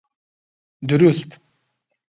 [0.87, 1.39] دروست!